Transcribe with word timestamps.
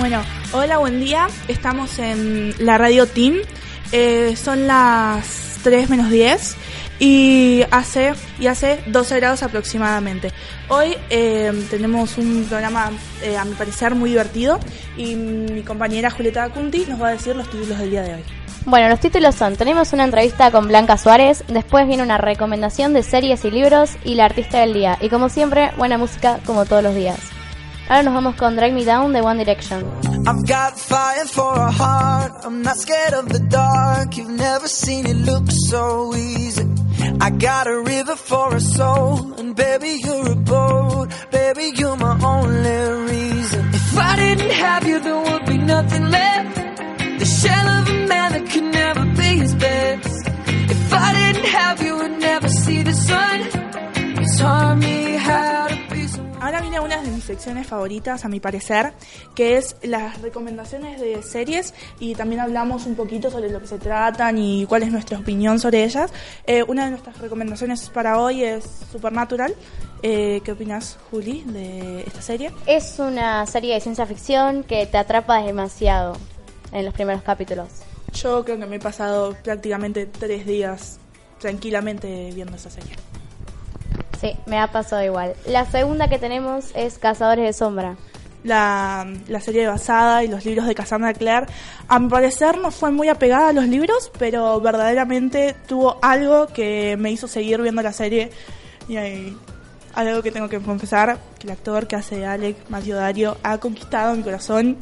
Bueno, 0.00 0.22
hola, 0.52 0.78
buen 0.78 0.98
día. 0.98 1.28
Estamos 1.46 1.98
en 1.98 2.54
la 2.58 2.78
radio 2.78 3.06
Team. 3.06 3.34
Eh, 3.92 4.34
son 4.34 4.66
las 4.66 5.58
3 5.62 5.90
menos 5.90 6.08
10 6.08 6.56
y 6.98 7.64
hace, 7.70 8.14
y 8.38 8.46
hace 8.46 8.80
12 8.86 9.16
grados 9.16 9.42
aproximadamente. 9.42 10.32
Hoy 10.68 10.96
eh, 11.10 11.52
tenemos 11.68 12.16
un 12.16 12.46
programa, 12.48 12.90
eh, 13.22 13.36
a 13.36 13.44
mi 13.44 13.52
parecer, 13.52 13.94
muy 13.94 14.08
divertido 14.08 14.58
y 14.96 15.16
mi 15.16 15.62
compañera 15.64 16.10
Julieta 16.10 16.48
Cunti 16.48 16.86
nos 16.86 17.02
va 17.02 17.08
a 17.08 17.12
decir 17.12 17.36
los 17.36 17.50
títulos 17.50 17.78
del 17.78 17.90
día 17.90 18.02
de 18.02 18.14
hoy. 18.14 18.24
Bueno, 18.64 18.88
los 18.88 19.00
títulos 19.00 19.34
son, 19.34 19.56
tenemos 19.56 19.92
una 19.92 20.04
entrevista 20.04 20.50
con 20.50 20.66
Blanca 20.66 20.96
Suárez, 20.96 21.44
después 21.48 21.86
viene 21.86 22.02
una 22.02 22.16
recomendación 22.16 22.94
de 22.94 23.02
series 23.02 23.44
y 23.44 23.50
libros 23.50 23.90
y 24.02 24.14
la 24.14 24.24
artista 24.24 24.60
del 24.60 24.72
día. 24.72 24.96
Y 25.02 25.10
como 25.10 25.28
siempre, 25.28 25.72
buena 25.76 25.98
música 25.98 26.40
como 26.46 26.64
todos 26.64 26.82
los 26.82 26.94
días. 26.94 27.18
Ahora 27.90 28.04
nos 28.04 28.14
vamos 28.14 28.36
con 28.36 28.54
Drag 28.54 28.72
Me 28.72 28.84
Down 28.84 29.12
de 29.12 29.20
One 29.20 29.44
Direction. 29.44 29.84
I've 30.24 30.46
got 30.46 30.78
fire 30.78 31.26
for 31.26 31.58
a 31.58 31.72
heart. 31.72 32.44
I'm 32.44 32.62
not 32.62 32.76
scared 32.76 33.14
of 33.14 33.28
the 33.28 33.40
dark. 33.40 34.16
You've 34.16 34.30
never 34.30 34.68
seen 34.68 35.06
it 35.06 35.16
look 35.26 35.50
so 35.68 36.14
easy. 36.14 36.68
I 37.20 37.30
got 37.30 37.66
a 37.66 37.80
river 37.80 38.14
for 38.14 38.54
a 38.54 38.60
soul. 38.60 39.34
And 39.38 39.56
baby, 39.56 40.00
you're 40.04 40.30
a 40.30 40.36
boat. 40.36 41.08
Baby, 41.32 41.72
you're 41.74 41.96
my 41.96 42.16
only 42.22 43.10
reason. 43.10 43.68
If 43.74 43.98
I 43.98 44.14
didn't 44.14 44.52
have 44.52 44.86
you, 44.86 45.00
there 45.00 45.20
would 45.20 45.46
be 45.46 45.58
nothing 45.58 46.10
left. 46.10 46.54
The 47.18 47.26
shell 47.26 47.66
of 47.66 47.88
a 47.88 48.06
man 48.06 48.32
that 48.34 48.50
could 48.52 48.68
never 48.72 49.04
be 49.04 49.30
his 49.42 49.54
best. 49.56 50.28
If 50.46 50.92
I 50.92 51.12
didn't 51.12 51.48
have 51.58 51.82
you, 51.82 51.96
would 51.96 52.20
never 52.20 52.48
see 52.50 52.82
the 52.84 52.94
sun. 52.94 53.38
You 54.20 54.26
taught 54.38 54.78
me 54.78 55.16
how 55.16 55.49
Ahora 56.50 56.62
viene 56.62 56.80
una 56.80 57.00
de 57.00 57.08
mis 57.12 57.22
secciones 57.22 57.68
favoritas, 57.68 58.24
a 58.24 58.28
mi 58.28 58.40
parecer, 58.40 58.92
que 59.36 59.56
es 59.56 59.76
las 59.84 60.20
recomendaciones 60.20 61.00
de 61.00 61.22
series 61.22 61.74
y 62.00 62.16
también 62.16 62.40
hablamos 62.40 62.86
un 62.86 62.96
poquito 62.96 63.30
sobre 63.30 63.50
lo 63.50 63.60
que 63.60 63.68
se 63.68 63.78
tratan 63.78 64.36
y 64.36 64.66
cuál 64.66 64.82
es 64.82 64.90
nuestra 64.90 65.16
opinión 65.16 65.60
sobre 65.60 65.84
ellas. 65.84 66.12
Eh, 66.48 66.64
una 66.64 66.86
de 66.86 66.90
nuestras 66.90 67.18
recomendaciones 67.18 67.88
para 67.90 68.18
hoy 68.18 68.42
es 68.42 68.64
Supernatural. 68.90 69.54
Eh, 70.02 70.40
¿Qué 70.44 70.50
opinas, 70.50 70.98
Juli, 71.12 71.44
de 71.46 72.00
esta 72.00 72.20
serie? 72.20 72.50
Es 72.66 72.98
una 72.98 73.46
serie 73.46 73.74
de 73.74 73.80
ciencia 73.80 74.04
ficción 74.04 74.64
que 74.64 74.86
te 74.86 74.98
atrapa 74.98 75.40
demasiado 75.42 76.16
en 76.72 76.84
los 76.84 76.92
primeros 76.92 77.22
capítulos. 77.22 77.68
Yo 78.12 78.44
creo 78.44 78.58
que 78.58 78.66
me 78.66 78.74
he 78.74 78.80
pasado 78.80 79.36
prácticamente 79.44 80.04
tres 80.04 80.44
días 80.46 80.98
tranquilamente 81.38 82.32
viendo 82.34 82.56
esa 82.56 82.70
serie. 82.70 82.96
Sí, 84.20 84.36
me 84.44 84.58
ha 84.58 84.70
pasado 84.70 85.02
igual. 85.02 85.34
La 85.46 85.64
segunda 85.64 86.08
que 86.08 86.18
tenemos 86.18 86.72
es 86.74 86.98
Cazadores 86.98 87.46
de 87.46 87.52
Sombra. 87.54 87.96
La, 88.44 89.06
serie 89.40 89.66
basada 89.66 90.24
y 90.24 90.28
los 90.28 90.44
libros 90.44 90.66
de 90.66 90.74
Cassandra 90.74 91.14
Clare, 91.14 91.46
a 91.88 91.98
mi 91.98 92.08
parecer 92.08 92.58
no 92.58 92.70
fue 92.70 92.90
muy 92.90 93.08
apegada 93.08 93.48
a 93.48 93.52
los 93.52 93.66
libros, 93.66 94.10
pero 94.18 94.60
verdaderamente 94.60 95.54
tuvo 95.66 95.98
algo 96.02 96.46
que 96.48 96.96
me 96.98 97.10
hizo 97.10 97.28
seguir 97.28 97.62
viendo 97.62 97.82
la 97.82 97.92
serie. 97.92 98.30
Y 98.88 98.96
hay 98.96 99.36
algo 99.94 100.22
que 100.22 100.30
tengo 100.30 100.48
que 100.48 100.60
confesar, 100.60 101.18
que 101.38 101.46
el 101.46 101.52
actor 101.52 101.86
que 101.86 101.96
hace 101.96 102.26
Alec 102.26 102.68
Matthew 102.68 102.96
Dario 102.96 103.36
ha 103.42 103.56
conquistado 103.58 104.14
mi 104.14 104.22
corazón. 104.22 104.76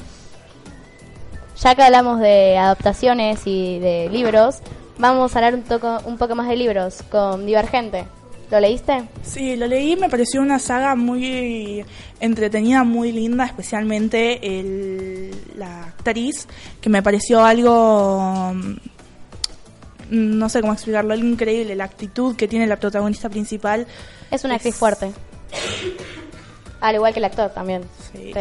Ya 1.60 1.75
que 1.77 1.82
hablamos 1.82 2.21
de 2.21 2.59
adaptaciones 2.59 3.41
y 3.44 3.78
de 3.78 4.09
libros, 4.10 4.59
vamos 4.98 5.34
a 5.34 5.38
hablar 5.38 5.54
un, 5.54 5.62
toco, 5.62 5.98
un 6.04 6.19
poco 6.19 6.34
más 6.34 6.48
de 6.48 6.56
libros 6.56 7.03
con 7.10 7.47
Divergente. 7.47 8.06
¿Lo 8.50 8.60
leíste? 8.60 9.04
Sí, 9.22 9.56
lo 9.56 9.66
leí, 9.66 9.97
me 9.97 10.09
pareció 10.09 10.41
una 10.41 10.59
saga 10.59 10.94
muy 10.94 11.84
entretenida, 12.19 12.82
muy 12.82 13.12
linda, 13.12 13.44
especialmente 13.44 14.59
el, 14.59 15.31
la 15.56 15.84
actriz, 15.84 16.48
que 16.81 16.88
me 16.88 17.03
pareció 17.03 17.44
algo, 17.44 18.53
mm, 18.54 18.78
no 20.10 20.48
sé 20.48 20.62
cómo 20.62 20.72
explicarlo, 20.72 21.12
algo 21.12 21.26
increíble, 21.26 21.76
la 21.76 21.84
actitud 21.84 22.36
que 22.36 22.48
tiene 22.48 22.66
la 22.66 22.76
protagonista 22.76 23.28
principal. 23.28 23.86
Es 24.31 24.44
una 24.44 24.54
actriz 24.54 24.75
fuerte. 24.75 25.12
Al 26.80 26.94
igual 26.94 27.12
que 27.12 27.19
el 27.19 27.26
actor 27.26 27.50
también, 27.50 27.82
sí. 28.12 28.32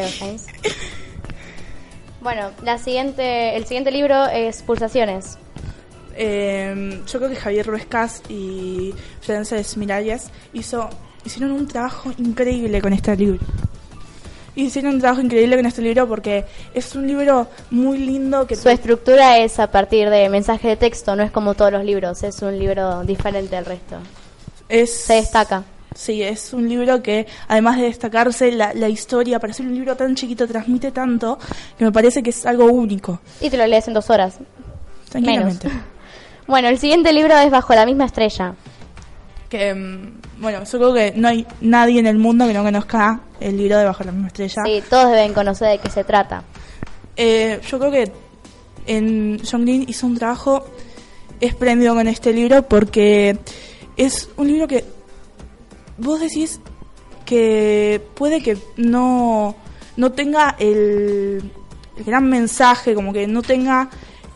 Bueno, 2.21 2.51
la 2.63 2.77
siguiente, 2.77 3.55
el 3.55 3.65
siguiente 3.65 3.91
libro 3.91 4.25
es 4.27 4.61
Pulsaciones. 4.63 5.37
Eh, 6.19 7.03
yo 7.05 7.19
creo 7.19 7.29
que 7.29 7.35
Javier 7.35 7.67
Ruescas 7.67 8.23
y 8.27 8.93
Frances 9.21 9.77
Miralles 9.77 10.31
hizo, 10.51 10.89
hicieron 11.23 11.51
un 11.51 11.67
trabajo 11.67 12.11
increíble 12.17 12.81
con 12.81 12.91
este 12.91 13.15
libro. 13.15 13.39
Hicieron 14.55 14.95
un 14.95 14.99
trabajo 14.99 15.21
increíble 15.21 15.55
con 15.55 15.67
este 15.67 15.83
libro 15.83 16.07
porque 16.07 16.45
es 16.73 16.95
un 16.95 17.05
libro 17.05 17.47
muy 17.69 17.99
lindo 17.99 18.47
que... 18.47 18.55
Su 18.55 18.69
estructura 18.69 19.37
es 19.37 19.59
a 19.59 19.69
partir 19.69 20.09
de 20.09 20.27
mensaje 20.29 20.69
de 20.69 20.77
texto, 20.77 21.15
no 21.15 21.21
es 21.21 21.29
como 21.29 21.53
todos 21.53 21.71
los 21.71 21.83
libros, 21.85 22.23
es 22.23 22.41
un 22.41 22.57
libro 22.57 23.03
diferente 23.03 23.55
al 23.55 23.65
resto. 23.65 23.97
Es... 24.67 24.91
Se 24.91 25.13
destaca. 25.13 25.63
Sí, 25.93 26.23
es 26.23 26.53
un 26.53 26.67
libro 26.67 27.03
que, 27.03 27.27
además 27.47 27.77
de 27.77 27.83
destacarse 27.83 28.51
la, 28.51 28.73
la, 28.73 28.89
historia, 28.89 29.39
para 29.39 29.53
ser 29.53 29.67
un 29.67 29.73
libro 29.75 29.95
tan 29.95 30.15
chiquito, 30.15 30.47
transmite 30.47 30.91
tanto 30.91 31.37
que 31.77 31.85
me 31.85 31.91
parece 31.91 32.21
que 32.23 32.31
es 32.31 32.45
algo 32.45 32.65
único. 32.65 33.19
Y 33.41 33.49
te 33.51 33.57
lo 33.57 33.65
lees 33.65 33.87
en 33.87 33.93
dos 33.93 34.09
horas. 34.09 34.39
Tranquilamente. 35.09 35.69
Bueno, 36.47 36.69
el 36.69 36.79
siguiente 36.79 37.11
libro 37.11 37.37
es 37.37 37.51
Bajo 37.51 37.75
la 37.75 37.85
misma 37.85 38.05
estrella. 38.05 38.55
Que, 39.49 39.73
mm, 39.73 40.41
bueno, 40.41 40.63
yo 40.63 40.77
creo 40.77 40.93
que 40.93 41.13
no 41.15 41.27
hay 41.27 41.45
nadie 41.61 41.99
en 41.99 42.07
el 42.07 42.17
mundo 42.17 42.47
que 42.47 42.53
no 42.53 42.63
conozca 42.63 43.19
el 43.39 43.57
libro 43.57 43.77
de 43.77 43.85
Bajo 43.85 44.03
la 44.03 44.11
misma 44.13 44.27
estrella. 44.27 44.63
Sí, 44.65 44.83
todos 44.89 45.11
deben 45.11 45.33
conocer 45.33 45.69
de 45.69 45.77
qué 45.79 45.89
se 45.89 46.03
trata. 46.03 46.43
Eh, 47.17 47.59
yo 47.69 47.79
creo 47.79 47.91
que 47.91 48.11
en 48.85 49.41
John 49.49 49.63
Green 49.63 49.85
hizo 49.87 50.07
un 50.07 50.17
trabajo 50.17 50.65
espléndido 51.41 51.93
con 51.93 52.07
este 52.07 52.31
libro 52.31 52.63
porque 52.63 53.37
es 53.97 54.29
un 54.37 54.47
libro 54.47 54.67
que 54.67 54.85
vos 55.97 56.19
decís 56.19 56.59
que 57.25 58.01
puede 58.15 58.41
que 58.41 58.57
no, 58.77 59.55
no 59.97 60.11
tenga 60.13 60.55
el, 60.59 61.51
el 61.97 62.03
gran 62.05 62.29
mensaje, 62.29 62.95
como 62.95 63.11
que 63.11 63.27
no 63.27 63.41
tenga 63.41 63.89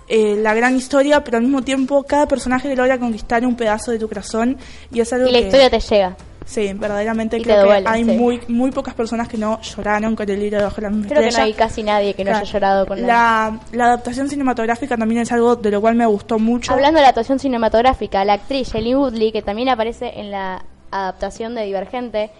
eh, 0.08 0.36
la 0.38 0.54
gran 0.54 0.76
historia, 0.76 1.24
pero 1.24 1.38
al 1.38 1.44
mismo 1.44 1.62
tiempo 1.62 2.04
cada 2.04 2.28
personaje 2.28 2.76
logra 2.76 2.98
conquistar 3.00 3.46
un 3.46 3.56
pedazo 3.56 3.92
de 3.92 4.00
tu 4.00 4.08
corazón 4.08 4.58
y 4.92 5.00
es 5.00 5.12
algo 5.14 5.28
y 5.28 5.32
la 5.32 5.40
historia 5.40 5.70
te 5.70 5.80
llega. 5.80 6.16
Sí, 6.46 6.74
verdaderamente 6.74 7.40
creo 7.42 7.68
que 7.68 7.84
hay 7.86 8.04
muy 8.04 8.42
muy 8.48 8.72
pocas 8.72 8.94
personas 8.94 9.28
que 9.28 9.38
no 9.38 9.62
lloraron 9.62 10.16
con 10.16 10.30
el 10.30 10.40
libro 10.40 10.58
de 10.58 10.64
Bajo 10.64 10.82
la 10.82 10.90
misma 10.90 11.08
Creo 11.08 11.30
que 11.30 11.38
no 11.38 11.44
hay 11.44 11.54
casi 11.54 11.84
nadie 11.84 12.14
que 12.14 12.26
no 12.26 12.32
haya 12.32 12.44
llorado 12.44 12.88
con 12.88 13.02
la, 13.06 13.60
la 13.72 13.86
adaptación 13.86 14.28
cinematográfica 14.28 14.98
también 14.98 15.22
es 15.22 15.32
algo 15.32 15.56
de 15.56 15.72
lo 15.72 15.80
cual 15.80 15.96
me 15.96 16.06
gustó 16.06 16.40
mucho. 16.40 16.74
Hablando 16.74 16.98
de 16.98 17.04
la 17.04 17.10
adaptación 17.10 17.40
cinematográfica, 17.40 18.26
la 18.26 18.34
actriz 18.34 18.74
Shelley 18.74 18.96
Woodley, 18.96 19.32
que 19.32 19.44
también 19.44 19.70
aparece 19.70 20.20
en 20.20 20.32
la 20.32 20.66
adaptación 20.90 21.56
de 21.56 21.64
Divergente, 21.64 22.32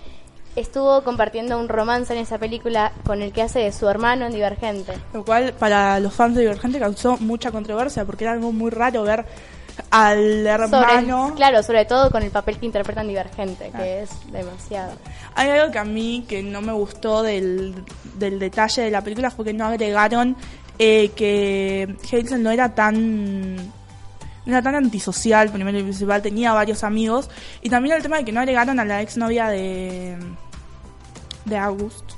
estuvo 0.56 1.04
compartiendo 1.04 1.60
un 1.60 1.70
romance 1.70 2.14
en 2.14 2.20
esa 2.20 2.38
película 2.38 2.92
con 3.06 3.22
el 3.22 3.32
que 3.32 3.42
hace 3.42 3.60
de 3.60 3.72
su 3.72 3.88
hermano 3.88 4.26
en 4.26 4.34
Divergente. 4.34 4.94
Lo 5.14 5.24
cual 5.24 5.54
para 5.54 6.00
los 6.00 6.14
fans 6.14 6.36
de 6.36 6.42
Divergente 6.42 6.80
causó 6.80 7.18
mucha 7.18 7.52
controversia 7.52 8.06
porque 8.06 8.26
era 8.26 8.34
algo 8.34 8.52
muy 8.52 8.70
raro 8.70 9.04
ver 9.04 9.26
al 9.90 10.46
hermano. 10.46 11.34
claro, 11.36 11.64
sobre 11.64 11.86
todo 11.86 12.12
con 12.12 12.24
el 12.24 12.32
papel 12.32 12.58
que 12.58 12.66
interpreta 12.66 13.02
en 13.02 13.08
Divergente, 13.08 13.72
que 13.72 13.78
ah. 13.78 14.02
es 14.02 14.10
demasiado. 14.32 14.94
Hay 15.36 15.50
algo 15.50 15.72
que 15.72 15.80
a 15.80 15.86
mí 15.86 16.26
que 16.28 16.44
no 16.44 16.62
me 16.62 16.74
gustó 16.74 17.24
del, 17.24 17.76
del 18.16 18.40
detalle 18.40 18.84
de 18.84 18.92
la 18.92 19.02
película 19.02 19.32
fue 19.32 19.46
que 19.46 19.54
no 19.54 19.66
agregaron 19.66 20.36
eh, 20.80 21.12
que 21.16 21.96
Hazel 22.04 22.42
no 22.42 22.52
era 22.52 22.74
tan 22.74 23.58
no 24.44 24.54
era 24.54 24.62
tan 24.64 24.74
antisocial, 24.74 25.50
primero 25.50 25.78
y 25.78 25.84
principal, 25.84 26.22
tenía 26.22 26.54
varios 26.54 26.84
amigos. 26.84 27.30
Y 27.62 27.70
también 27.70 27.96
el 27.96 28.02
tema 28.02 28.18
de 28.18 28.26
que 28.26 28.32
no 28.32 28.40
agregaron 28.40 28.80
a 28.80 28.86
la 28.86 29.02
exnovia 29.02 29.48
de, 29.50 30.18
de 31.46 31.58
August. 31.58 32.12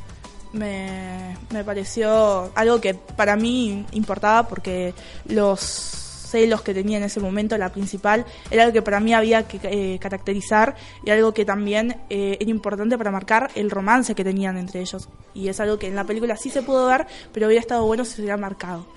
me, 0.54 1.36
me 1.52 1.64
pareció 1.64 2.52
algo 2.56 2.80
que 2.80 2.94
para 2.94 3.36
mí 3.36 3.86
importaba 3.92 4.48
porque 4.48 4.94
los 5.25 6.04
celos 6.34 6.64
que 6.64 6.74
tenía 6.74 6.98
en 6.98 7.04
ese 7.04 7.20
momento, 7.20 7.56
la 7.60 7.70
principal, 7.70 8.25
era 8.50 8.64
algo 8.64 8.74
que 8.74 8.81
para 8.81 9.00
mí 9.00 9.14
había 9.14 9.48
que 9.48 9.60
eh, 9.64 10.00
caracterizar 10.00 10.75
y 11.06 11.12
algo 11.12 11.31
que 11.31 11.46
también 11.46 12.02
eh, 12.10 12.38
era 12.40 12.50
importante 12.50 12.98
para 12.98 13.12
marcar 13.12 13.52
el 13.54 13.70
romance 13.70 14.16
que 14.16 14.24
tenían 14.24 14.58
entre 14.58 14.81
ellos. 14.81 15.08
Y 15.36 15.48
es 15.48 15.60
algo 15.60 15.78
que 15.78 15.88
en 15.88 15.96
la 15.96 16.06
película 16.06 16.36
sí 16.36 16.50
se 16.50 16.64
pudo 16.64 16.88
ver, 16.88 17.06
pero 17.31 17.46
hubiera 17.46 17.62
estado 17.62 17.86
bueno 17.86 18.04
si 18.04 18.16
se 18.16 18.22
hubiera 18.22 18.38
marcado. 18.38 18.88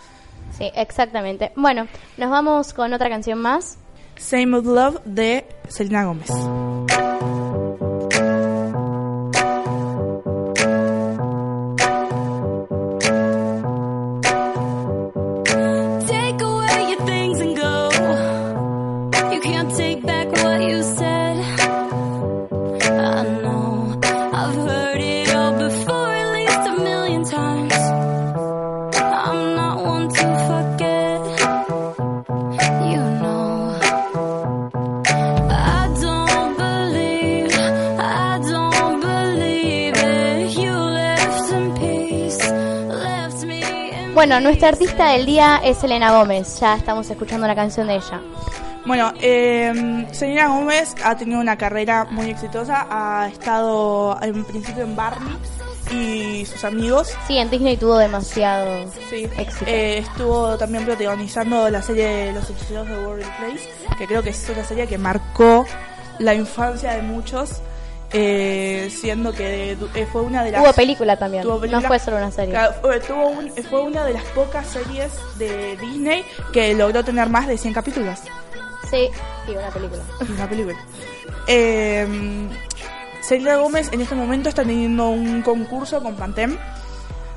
Sí, 0.57 0.71
exactamente. 0.75 1.53
Bueno, 1.57 1.87
nos 2.17 2.31
vamos 2.31 2.73
con 2.73 2.95
otra 2.95 3.11
canción 3.11 3.39
más. 3.39 3.77
Same 4.17 4.57
of 4.57 4.65
Love 4.65 5.01
de 5.05 5.45
Selena 5.69 6.05
Gómez. 6.07 6.31
Bueno, 44.15 44.41
nuestra 44.41 44.69
artista 44.69 45.11
del 45.11 45.27
día 45.27 45.61
es 45.65 45.79
Selena 45.79 46.13
Gómez. 46.13 46.61
Ya 46.61 46.77
estamos 46.77 47.11
escuchando 47.11 47.47
la 47.47 47.55
canción 47.55 47.89
de 47.89 47.97
ella. 47.97 48.21
Bueno, 48.85 49.13
eh, 49.21 50.07
Selena 50.13 50.47
Gómez 50.49 50.95
ha 51.05 51.17
tenido 51.17 51.41
una 51.41 51.57
carrera 51.57 52.07
muy 52.11 52.31
exitosa, 52.31 52.87
ha 52.89 53.29
estado 53.29 54.17
en 54.23 54.45
principio 54.45 54.85
en 54.85 54.95
Barney 54.95 55.37
y 55.97 56.47
sus 56.47 56.65
amigos. 56.65 57.13
Sí, 57.27 57.39
en 57.39 57.51
Disney 57.51 57.77
tuvo 57.77 57.97
demasiado 57.99 58.91
Sí, 59.11 59.29
éxito. 59.39 59.65
eh, 59.67 59.99
estuvo 59.99 60.57
también 60.57 60.85
protagonizando 60.85 61.69
la 61.71 61.83
serie 61.83 62.33
Los 62.33 62.49
Hechiceros 62.51 62.89
de 62.89 62.97
World 63.05 63.25
Place, 63.39 63.69
que 63.99 64.07
creo 64.07 64.23
que 64.23 64.31
es 64.31 64.49
una 64.49 64.65
serie 64.65 64.87
que 64.87 64.99
marcó 64.99 65.65
la 66.19 66.35
infancia 66.35 66.93
de 66.93 67.03
muchos, 67.03 67.61
eh, 68.13 68.89
siendo 68.91 69.33
que 69.33 69.73
eh, 69.73 70.07
fue 70.13 70.23
una 70.23 70.45
de 70.45 70.53
las... 70.53 70.63
Hubo 70.63 70.73
película 70.73 71.19
también, 71.19 71.43
Tuvo 71.43 71.61
película. 71.61 71.81
no 71.83 71.89
fue 71.89 71.99
solo 71.99 72.17
una 72.19 72.31
serie. 72.31 72.57
Tuvo 73.07 73.27
un- 73.29 73.51
fue 73.69 73.83
una 73.83 74.05
de 74.05 74.13
las 74.15 74.23
pocas 74.27 74.67
series 74.67 75.11
de 75.39 75.77
Disney 75.77 76.25
que 76.53 76.75
logró 76.75 77.05
tener 77.05 77.29
más 77.29 77.47
de 77.49 77.59
100 77.59 77.75
capítulos. 77.75 78.21
Sí, 78.91 79.09
sí, 79.47 79.53
una 79.53 79.69
película. 79.71 80.03
Una 80.35 80.49
película. 80.49 80.77
Eh, 81.49 82.07
Selena 83.27 83.57
Gómez 83.57 83.91
en 83.93 84.01
este 84.01 84.15
momento 84.15 84.49
está 84.49 84.63
teniendo 84.63 85.11
un 85.11 85.43
concurso 85.43 86.01
con 86.01 86.15
Pantem. 86.15 86.57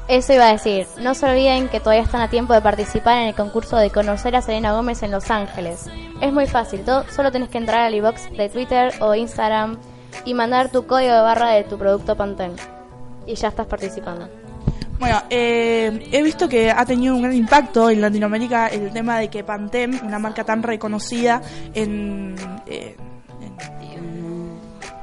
Eso 0.07 0.33
iba 0.33 0.47
a 0.47 0.51
decir. 0.51 0.85
No 1.01 1.15
se 1.15 1.25
olviden 1.25 1.67
que 1.67 1.79
todavía 1.79 2.03
están 2.03 2.21
a 2.21 2.29
tiempo 2.29 2.53
de 2.53 2.61
participar 2.61 3.17
en 3.17 3.29
el 3.29 3.33
concurso 3.33 3.75
de 3.75 3.89
conocer 3.89 4.35
a 4.35 4.43
Selena 4.43 4.71
Gómez 4.73 5.01
en 5.01 5.09
Los 5.09 5.31
Ángeles. 5.31 5.87
Es 6.21 6.31
muy 6.31 6.45
fácil, 6.45 6.81
todo, 6.81 7.05
solo 7.09 7.31
tenés 7.31 7.49
que 7.49 7.57
entrar 7.57 7.87
al 7.87 7.95
iBox 7.95 8.29
de 8.37 8.49
Twitter 8.49 8.93
o 8.99 9.15
Instagram 9.15 9.79
y 10.25 10.35
mandar 10.35 10.71
tu 10.71 10.85
código 10.85 11.11
de 11.11 11.21
barra 11.21 11.49
de 11.49 11.63
tu 11.63 11.79
producto 11.79 12.15
Pantene. 12.15 12.53
Y 13.25 13.33
ya 13.33 13.47
estás 13.47 13.65
participando. 13.65 14.29
Bueno, 14.99 15.23
eh, 15.31 16.07
he 16.11 16.21
visto 16.21 16.47
que 16.47 16.69
ha 16.69 16.85
tenido 16.85 17.15
un 17.15 17.23
gran 17.23 17.33
impacto 17.33 17.89
en 17.89 18.01
Latinoamérica 18.01 18.67
el 18.67 18.91
tema 18.91 19.17
de 19.17 19.29
que 19.29 19.43
Pantem, 19.43 19.99
una 20.05 20.19
marca 20.19 20.43
tan 20.43 20.61
reconocida 20.61 21.41
en, 21.73 22.35
eh, 22.67 22.95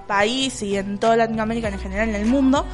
país 0.07 0.63
y 0.63 0.77
en 0.77 0.99
toda 0.99 1.17
Latinoamérica 1.17 1.69
en 1.69 1.79
general, 1.79 2.09
en 2.09 2.15
el 2.15 2.27
mundo, 2.27 2.65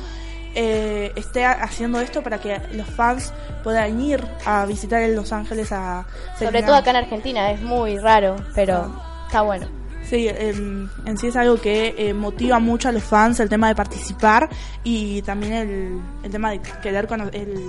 eh, 0.54 1.12
esté 1.16 1.44
haciendo 1.44 2.00
esto 2.00 2.22
para 2.22 2.38
que 2.38 2.60
los 2.72 2.86
fans 2.86 3.32
puedan 3.64 4.00
ir 4.00 4.22
a 4.44 4.66
visitar 4.66 5.02
en 5.02 5.16
Los 5.16 5.32
Ángeles 5.32 5.72
a 5.72 6.06
Sobre 6.38 6.62
todo 6.62 6.74
acá 6.74 6.90
en 6.90 6.96
Argentina, 6.96 7.50
es 7.50 7.60
muy 7.62 7.98
raro, 7.98 8.36
pero 8.54 8.90
está 9.26 9.42
bueno. 9.42 9.81
Sí, 10.12 10.28
em, 10.28 10.90
en 11.06 11.16
sí 11.16 11.28
es 11.28 11.36
algo 11.36 11.56
que 11.56 11.94
eh, 11.96 12.12
motiva 12.12 12.58
mucho 12.58 12.90
a 12.90 12.92
los 12.92 13.02
fans 13.02 13.40
el 13.40 13.48
tema 13.48 13.68
de 13.68 13.74
participar 13.74 14.50
y 14.84 15.22
también 15.22 15.54
el, 15.54 16.02
el 16.22 16.30
tema 16.30 16.50
de 16.50 16.60
querer 16.82 17.08
el 17.32 17.64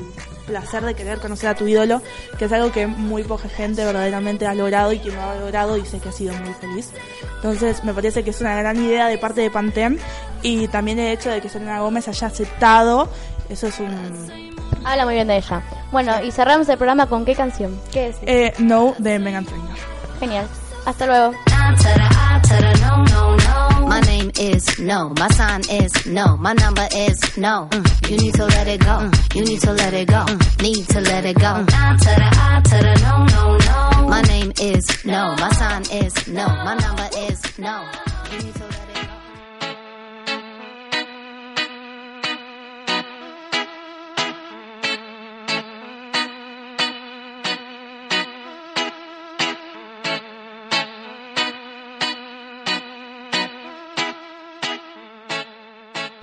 placer 0.45 0.83
de 0.83 0.93
querer 0.93 1.19
conocer 1.19 1.47
a 1.51 1.55
tu 1.55 1.65
ídolo, 1.65 2.01
que 2.37 2.43
es 2.43 2.51
algo 2.51 2.69
que 2.69 2.85
muy 2.85 3.23
poca 3.23 3.47
gente 3.47 3.85
verdaderamente 3.85 4.45
ha 4.45 4.53
logrado 4.55 4.91
y 4.91 4.99
quien 4.99 5.15
lo 5.15 5.21
ha 5.21 5.35
logrado 5.35 5.75
dice 5.75 6.01
que 6.01 6.09
ha 6.09 6.11
sido 6.11 6.33
muy 6.33 6.53
feliz. 6.55 6.91
Entonces 7.37 7.81
me 7.85 7.93
parece 7.93 8.25
que 8.25 8.31
es 8.31 8.41
una 8.41 8.57
gran 8.57 8.75
idea 8.75 9.07
de 9.07 9.17
parte 9.17 9.39
de 9.39 9.49
Pantem 9.49 9.97
y 10.41 10.67
también 10.67 10.99
el 10.99 11.13
hecho 11.13 11.29
de 11.29 11.39
que 11.39 11.47
Selena 11.47 11.79
Gómez 11.79 12.09
haya 12.09 12.27
aceptado, 12.27 13.07
eso 13.47 13.67
es 13.67 13.79
un 13.79 14.43
Habla 14.83 15.05
muy 15.05 15.13
bien 15.13 15.29
de 15.29 15.37
ella. 15.37 15.63
Bueno, 15.93 16.21
y 16.21 16.29
cerramos 16.31 16.67
el 16.67 16.75
programa 16.75 17.07
con 17.07 17.23
qué 17.23 17.35
canción. 17.35 17.79
¿Qué 17.93 18.07
decís? 18.07 18.19
eh, 18.23 18.53
no 18.59 18.95
de 18.97 19.17
Megan 19.17 19.45
Trainor. 19.45 19.77
Genial. 20.19 20.45
Hasta 20.85 21.05
luego. 21.05 21.31
To 22.43 22.55
the 22.65 22.73
no, 22.85 23.03
no, 23.13 23.35
no. 23.81 23.87
My 23.87 23.99
name 24.01 24.31
is 24.39 24.79
no. 24.79 25.09
My 25.19 25.27
sign 25.29 25.61
is 25.69 26.05
no. 26.05 26.37
My 26.37 26.53
number 26.53 26.87
is 26.95 27.19
no. 27.37 27.67
Mm, 27.71 28.09
You 28.09 28.17
need 28.17 28.33
to 28.35 28.45
let 28.45 28.67
it 28.67 28.79
go. 28.81 28.95
Mm, 28.99 29.35
You 29.35 29.45
need 29.45 29.61
to 29.61 29.71
let 29.73 29.93
it 29.93 30.07
go. 30.07 30.23
Mm, 30.25 30.61
Need 30.61 30.87
to 30.89 31.01
let 31.01 31.25
it 31.25 31.37
go. 31.39 31.53
I 31.67 31.95
to 31.97 32.11
the 32.21 32.29
I 32.49 32.61
to 32.69 32.77
the 32.85 32.93
no, 33.05 33.15
no, 33.35 33.57
no. 34.01 34.07
My 34.07 34.21
name 34.23 34.51
is 34.61 34.85
no. 35.05 35.35
My 35.39 35.51
sign 35.53 35.83
is 36.03 36.27
no. 36.27 36.47
My 36.47 36.75
number 36.75 37.07
is 37.27 37.39
no. 37.59 37.85
You 38.31 38.37
need 38.43 38.55
to 38.55 38.72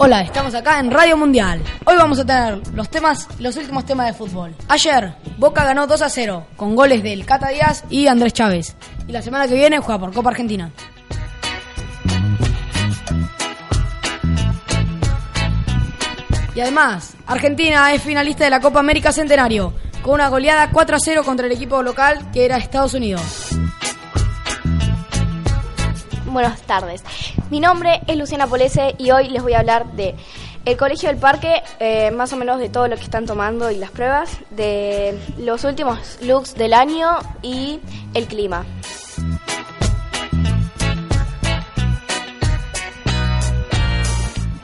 Hola, 0.02 0.22
estamos 0.22 0.54
acá 0.54 0.80
en 0.80 0.90
Radio 0.90 1.14
Mundial. 1.14 1.60
Hoy 1.84 1.94
vamos 1.94 2.18
a 2.18 2.24
tener 2.24 2.58
los 2.72 2.88
temas, 2.88 3.28
los 3.38 3.54
últimos 3.58 3.84
temas 3.84 4.06
de 4.06 4.14
fútbol. 4.14 4.54
Ayer, 4.66 5.12
Boca 5.36 5.62
ganó 5.62 5.86
2 5.86 6.00
a 6.00 6.08
0 6.08 6.46
con 6.56 6.74
goles 6.74 7.02
del 7.02 7.26
Cata 7.26 7.48
Díaz 7.48 7.84
y 7.90 8.06
Andrés 8.06 8.32
Chávez. 8.32 8.76
Y 9.06 9.12
la 9.12 9.20
semana 9.20 9.46
que 9.46 9.56
viene 9.56 9.78
juega 9.78 10.00
por 10.00 10.14
Copa 10.14 10.30
Argentina. 10.30 10.70
Y 16.54 16.60
además, 16.60 17.14
Argentina 17.26 17.92
es 17.92 18.00
finalista 18.00 18.44
de 18.44 18.50
la 18.50 18.60
Copa 18.60 18.80
América 18.80 19.12
Centenario 19.12 19.74
con 20.00 20.14
una 20.14 20.30
goleada 20.30 20.70
4 20.70 20.96
a 20.96 20.98
0 20.98 21.24
contra 21.26 21.44
el 21.44 21.52
equipo 21.52 21.82
local 21.82 22.30
que 22.32 22.46
era 22.46 22.56
Estados 22.56 22.94
Unidos. 22.94 23.50
Buenas 26.30 26.62
tardes. 26.62 27.02
Mi 27.50 27.58
nombre 27.58 28.02
es 28.06 28.16
Luciana 28.16 28.46
Polese 28.46 28.94
y 28.98 29.10
hoy 29.10 29.30
les 29.30 29.42
voy 29.42 29.54
a 29.54 29.58
hablar 29.58 29.90
de 29.92 30.14
el 30.64 30.76
Colegio 30.76 31.08
del 31.08 31.18
Parque, 31.18 31.60
eh, 31.80 32.12
más 32.12 32.32
o 32.32 32.36
menos 32.36 32.60
de 32.60 32.68
todo 32.68 32.86
lo 32.86 32.96
que 32.96 33.02
están 33.02 33.26
tomando 33.26 33.68
y 33.68 33.76
las 33.78 33.90
pruebas, 33.90 34.30
de 34.50 35.18
los 35.38 35.64
últimos 35.64 36.18
looks 36.22 36.54
del 36.54 36.72
año 36.72 37.18
y 37.42 37.80
el 38.14 38.28
clima. 38.28 38.64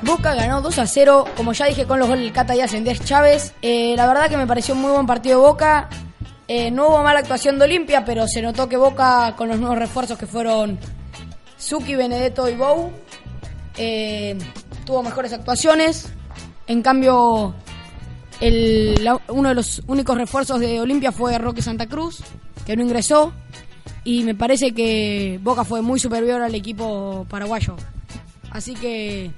Boca 0.03 0.35
ganó 0.37 0.63
2 0.63 0.79
a 0.79 0.87
0, 0.87 1.25
como 1.37 1.53
ya 1.53 1.67
dije, 1.67 1.85
con 1.85 1.99
los 1.99 2.07
goles 2.07 2.23
del 2.23 2.33
Cata 2.33 2.55
y 2.55 2.61
Andrés 2.61 3.05
Chávez. 3.05 3.55
Eh, 3.61 3.95
la 3.97 4.07
verdad 4.07 4.29
que 4.29 4.37
me 4.37 4.47
pareció 4.47 4.75
un 4.75 4.83
muy 4.83 4.93
buen 4.93 5.07
partido 5.07 5.41
Boca. 5.41 5.89
Eh, 6.47 6.71
no 6.71 6.87
hubo 6.91 7.03
mala 7.03 7.19
actuación 7.19 7.59
de 7.59 7.65
Olimpia, 7.65 8.05
pero 8.05 8.29
se 8.29 8.41
notó 8.41 8.69
que 8.69 8.77
Boca, 8.77 9.35
con 9.37 9.49
los 9.49 9.59
nuevos 9.59 9.77
refuerzos 9.77 10.17
que 10.17 10.29
fueron 10.29 10.79
Suki, 11.59 11.95
Benedetto 11.95 12.49
y 12.49 12.55
Bou, 12.55 12.91
eh, 13.77 14.37
tuvo 14.85 15.03
mejores 15.03 15.33
actuaciones. 15.33 16.09
En 16.67 16.83
cambio, 16.83 17.55
uno 19.29 19.49
de 19.49 19.55
los 19.55 19.83
únicos 19.87 20.17
refuerzos 20.17 20.61
de 20.61 20.81
Olimpia 20.81 21.13
fue 21.13 21.39
Roque 21.39 21.63
Santa 21.63 21.87
Cruz, 21.87 22.23
que 22.65 22.77
no 22.77 22.83
ingresó. 22.83 23.33
Y 24.05 24.23
me 24.23 24.35
parece 24.35 24.73
que 24.73 25.41
Boca 25.43 25.65
fue 25.65 25.83
muy 25.83 25.99
superior 25.99 26.41
al 26.43 26.55
equipo 26.55 27.27
paraguayo. 27.29 27.77
Así 28.51 28.75
que 28.75 29.33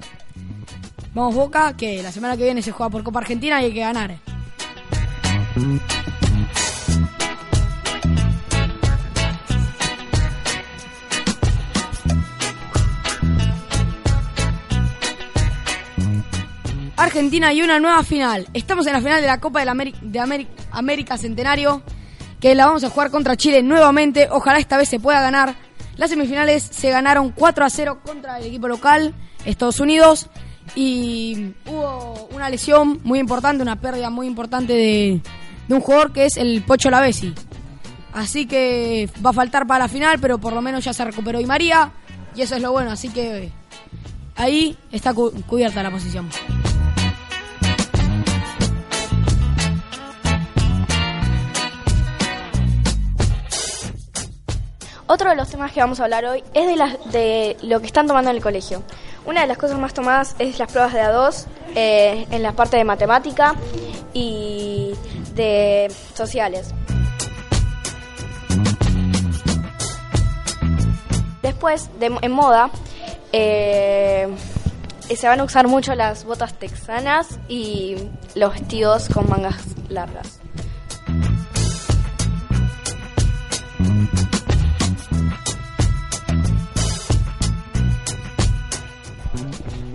Vamos 1.15 1.35
Boca, 1.35 1.77
que 1.77 2.03
la 2.03 2.13
semana 2.13 2.37
que 2.37 2.45
viene 2.45 2.63
se 2.63 2.71
juega 2.71 2.91
por 2.91 3.03
Copa 3.03 3.21
Argentina 3.21 3.61
y 3.61 3.67
hay 3.67 3.73
que 3.73 3.81
ganar. 3.81 4.19
Argentina 17.09 17.53
y 17.53 17.62
una 17.62 17.81
nueva 17.81 18.03
final. 18.05 18.47
Estamos 18.55 18.87
en 18.87 18.93
la 18.93 19.00
final 19.00 19.21
de 19.21 19.27
la 19.27 19.41
Copa 19.41 19.61
de, 19.61 19.65
la 19.67 19.75
de 19.75 20.21
Ameri- 20.21 20.47
América 20.71 21.19
Centenario, 21.19 21.83
que 22.41 22.55
la 22.55 22.67
vamos 22.67 22.85
a 22.85 22.91
jugar 22.91 23.11
contra 23.11 23.37
Chile 23.37 23.62
nuevamente. 23.62 24.29
Ojalá 24.31 24.59
esta 24.59 24.77
vez 24.77 24.88
se 24.88 25.00
pueda 25.00 25.21
ganar. 25.21 25.55
Las 25.97 26.11
semifinales 26.11 26.62
se 26.62 26.91
ganaron 26.91 27.31
4 27.31 27.65
a 27.65 27.71
0 27.71 28.00
contra 28.05 28.38
el 28.38 28.47
equipo 28.47 28.69
local, 28.69 29.15
Estados 29.45 29.81
Unidos, 29.81 30.29
y 30.77 31.55
hubo 31.67 32.29
una 32.33 32.49
lesión 32.50 33.00
muy 33.03 33.19
importante, 33.19 33.62
una 33.62 33.81
pérdida 33.81 34.11
muy 34.11 34.27
importante 34.27 34.73
de, 34.75 35.21
un 35.69 35.81
jugador 35.81 36.12
que 36.12 36.27
es 36.27 36.37
el 36.37 36.62
Pocho 36.62 36.91
Lavesi. 36.91 37.35
Así 38.12 38.47
que 38.47 39.09
va 39.25 39.31
a 39.31 39.33
faltar 39.33 39.67
para 39.67 39.81
la 39.85 39.88
final, 39.88 40.19
pero 40.21 40.38
por 40.38 40.53
lo 40.53 40.62
menos 40.62 40.85
ya 40.85 40.93
se 40.93 41.05
recuperó 41.05 41.41
y 41.41 41.47
María, 41.47 41.91
y 42.37 42.43
eso 42.43 42.55
es 42.55 42.62
lo 42.62 42.71
bueno, 42.71 42.91
así 42.93 43.09
que 43.09 43.50
ahí 44.37 44.77
está 44.93 45.12
cu- 45.15 45.33
cubierta 45.49 45.83
la 45.83 45.91
posición. 45.91 46.29
Otro 55.11 55.31
de 55.31 55.37
los 55.37 55.49
temas 55.49 55.73
que 55.73 55.81
vamos 55.81 56.00
a 56.00 56.05
hablar 56.05 56.25
hoy 56.27 56.45
es 56.53 56.67
de, 56.67 56.77
las- 56.77 57.12
de 57.12 57.57
lo 57.62 57.81
que 57.81 57.87
están 57.87 58.07
tomando 58.07 58.31
en 58.31 58.37
el 58.37 58.43
colegio. 58.43 58.83
Una 59.25 59.41
de 59.41 59.47
las 59.47 59.57
cosas 59.57 59.79
más 59.79 59.95
tomadas 59.95 60.37
es 60.38 60.59
las 60.59 60.71
pruebas 60.71 60.93
de 60.93 61.00
A2 61.00 61.47
eh, 61.75 62.27
en 62.31 62.43
la 62.43 62.53
parte 62.53 62.77
de 62.77 62.85
matemática 62.85 63.55
y 64.12 64.93
de 65.35 65.91
sociales. 66.15 66.75
Después, 71.43 71.88
de- 71.99 72.19
en 72.21 72.33
moda, 72.33 72.71
eh, 73.33 74.29
se 75.17 75.27
van 75.27 75.41
a 75.41 75.45
usar 75.45 75.69
mucho 75.69 75.95
las 75.95 76.25
botas 76.25 76.53
texanas 76.55 77.38
y 77.49 77.97
los 78.35 78.53
vestidos 78.53 79.09
con 79.09 79.29
mangas 79.29 79.57
largas. 79.88 80.41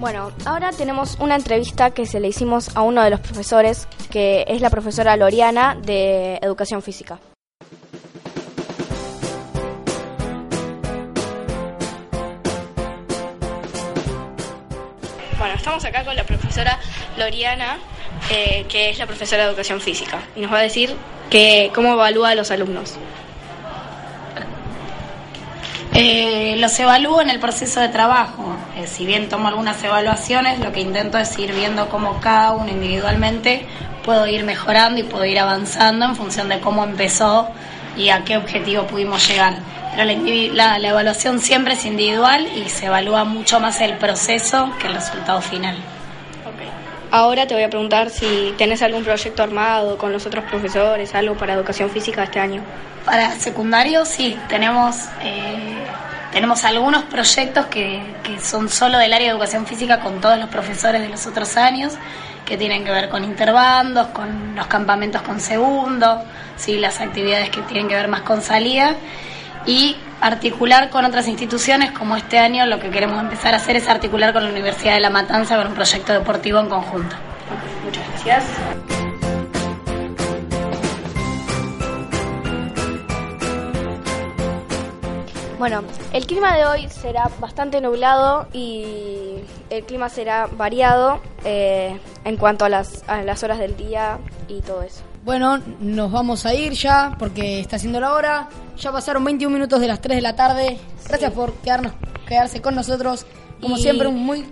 Bueno, 0.03 0.33
ahora 0.43 0.71
tenemos 0.73 1.15
una 1.21 1.37
entrevista 1.37 1.91
que 1.91 2.05
se 2.05 2.19
le 2.19 2.27
hicimos 2.27 2.75
a 2.75 2.81
uno 2.81 3.01
de 3.05 3.09
los 3.09 3.21
profesores, 3.21 3.87
que 4.11 4.43
es 4.49 4.59
la 4.59 4.69
profesora 4.69 5.15
Loriana 5.15 5.77
de 5.81 6.39
Educación 6.41 6.81
Física. 6.81 7.19
Bueno, 15.39 15.55
estamos 15.55 15.85
acá 15.85 16.03
con 16.03 16.17
la 16.17 16.25
profesora 16.25 16.77
Loriana, 17.15 17.77
eh, 18.29 18.65
que 18.67 18.89
es 18.89 18.99
la 18.99 19.07
profesora 19.07 19.43
de 19.43 19.49
Educación 19.51 19.79
Física, 19.79 20.21
y 20.35 20.41
nos 20.41 20.51
va 20.51 20.57
a 20.57 20.63
decir 20.63 20.93
que, 21.29 21.71
cómo 21.73 21.93
evalúa 21.93 22.31
a 22.31 22.35
los 22.35 22.51
alumnos. 22.51 22.97
Eh, 25.95 26.55
los 26.57 26.79
evalúo 26.79 27.21
en 27.21 27.29
el 27.29 27.39
proceso 27.39 27.79
de 27.79 27.89
trabajo. 27.89 28.55
Eh, 28.77 28.87
si 28.87 29.05
bien 29.05 29.29
tomo 29.29 29.47
algunas 29.47 29.83
evaluaciones, 29.83 30.59
lo 30.59 30.71
que 30.71 30.81
intento 30.81 31.19
es 31.19 31.37
ir 31.37 31.53
viendo 31.53 31.87
cómo 31.89 32.19
cada 32.19 32.51
uno 32.53 32.69
individualmente 32.69 33.67
puedo 34.03 34.25
ir 34.25 34.43
mejorando 34.43 34.99
y 34.99 35.03
puedo 35.03 35.23
ir 35.25 35.37
avanzando 35.39 36.05
en 36.05 36.15
función 36.15 36.49
de 36.49 36.59
cómo 36.59 36.83
empezó 36.83 37.47
y 37.95 38.09
a 38.09 38.23
qué 38.23 38.37
objetivo 38.37 38.87
pudimos 38.87 39.27
llegar. 39.27 39.53
Pero 39.95 40.11
la, 40.53 40.79
la 40.79 40.89
evaluación 40.89 41.39
siempre 41.39 41.73
es 41.73 41.85
individual 41.85 42.47
y 42.55 42.69
se 42.69 42.87
evalúa 42.87 43.23
mucho 43.23 43.59
más 43.59 43.79
el 43.79 43.95
proceso 43.97 44.71
que 44.79 44.87
el 44.87 44.95
resultado 44.95 45.41
final. 45.41 45.77
Ahora 47.11 47.45
te 47.45 47.53
voy 47.53 47.61
a 47.61 47.69
preguntar 47.69 48.09
si 48.09 48.55
tenés 48.57 48.81
algún 48.81 49.03
proyecto 49.03 49.43
armado 49.43 49.99
con 49.99 50.11
los 50.11 50.25
otros 50.25 50.45
profesores, 50.45 51.13
algo 51.13 51.35
para 51.35 51.53
Educación 51.53 51.91
Física 51.91 52.23
este 52.23 52.39
año. 52.39 52.63
Para 53.05 53.31
secundario 53.33 54.03
sí, 54.03 54.35
tenemos, 54.49 54.95
eh, 55.21 55.82
tenemos 56.33 56.63
algunos 56.63 57.03
proyectos 57.03 57.67
que, 57.67 58.01
son 58.41 58.67
solo 58.67 58.97
del 58.97 59.13
área 59.13 59.27
de 59.27 59.33
educación 59.33 59.67
física 59.67 59.99
con 59.99 60.19
todos 60.19 60.39
los 60.39 60.49
profesores 60.49 61.01
de 61.01 61.07
los 61.07 61.27
otros 61.27 61.55
años, 61.57 61.93
que 62.43 62.57
tienen 62.57 62.83
que 62.83 62.91
ver 62.91 63.07
con 63.07 63.23
interbandos, 63.23 64.07
con 64.07 64.55
los 64.55 64.65
campamentos 64.67 65.21
con 65.21 65.39
segundo, 65.39 66.23
sí, 66.57 66.77
las 66.77 66.99
actividades 66.99 67.51
que 67.51 67.61
tienen 67.61 67.87
que 67.87 67.95
ver 67.95 68.07
más 68.07 68.21
con 68.21 68.41
salida 68.41 68.95
y 69.65 69.95
articular 70.19 70.89
con 70.89 71.05
otras 71.05 71.27
instituciones 71.27 71.91
como 71.91 72.17
este 72.17 72.39
año 72.39 72.65
lo 72.65 72.79
que 72.79 72.89
queremos 72.89 73.21
empezar 73.21 73.53
a 73.53 73.57
hacer 73.57 73.75
es 73.75 73.87
articular 73.87 74.33
con 74.33 74.43
la 74.43 74.49
Universidad 74.49 74.95
de 74.95 74.99
La 75.01 75.09
Matanza 75.09 75.55
con 75.55 75.67
un 75.67 75.73
proyecto 75.73 76.13
deportivo 76.13 76.59
en 76.59 76.67
conjunto. 76.67 77.15
Muchas 77.85 78.03
gracias. 78.09 79.02
Bueno, 85.63 85.81
el 86.11 86.25
clima 86.27 86.57
de 86.57 86.65
hoy 86.65 86.89
será 86.89 87.29
bastante 87.39 87.79
nublado 87.79 88.47
y 88.51 89.35
el 89.69 89.85
clima 89.85 90.09
será 90.09 90.47
variado 90.47 91.21
eh, 91.45 91.97
en 92.25 92.35
cuanto 92.35 92.65
a 92.65 92.69
las, 92.69 93.01
a 93.07 93.21
las 93.21 93.43
horas 93.43 93.59
del 93.59 93.77
día 93.77 94.19
y 94.49 94.59
todo 94.59 94.81
eso. 94.81 95.03
Bueno, 95.23 95.61
nos 95.79 96.11
vamos 96.11 96.45
a 96.45 96.53
ir 96.53 96.73
ya 96.73 97.15
porque 97.17 97.61
está 97.61 97.79
siendo 97.79 98.01
la 98.01 98.11
hora. 98.13 98.49
Ya 98.77 98.91
pasaron 98.91 99.23
21 99.23 99.53
minutos 99.53 99.79
de 99.79 99.87
las 99.87 100.01
3 100.01 100.17
de 100.17 100.21
la 100.21 100.35
tarde. 100.35 100.77
Gracias 101.07 101.31
por 101.31 101.53
quedarnos, 101.53 101.93
quedarse 102.27 102.61
con 102.61 102.75
nosotros. 102.75 103.25
Como 103.61 103.77
Y- 103.77 103.81
siempre, 103.81 104.09
un 104.09 104.19
muy, 104.21 104.45